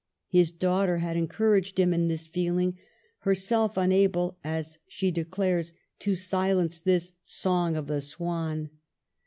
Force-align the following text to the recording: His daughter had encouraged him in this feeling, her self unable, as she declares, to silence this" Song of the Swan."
His 0.29 0.49
daughter 0.51 0.97
had 0.97 1.15
encouraged 1.15 1.79
him 1.79 1.93
in 1.93 2.07
this 2.07 2.25
feeling, 2.25 2.75
her 3.19 3.35
self 3.35 3.77
unable, 3.77 4.35
as 4.43 4.79
she 4.87 5.11
declares, 5.11 5.73
to 5.99 6.15
silence 6.15 6.79
this" 6.81 7.11
Song 7.43 7.75
of 7.75 7.85
the 7.85 8.01
Swan." 8.01 8.71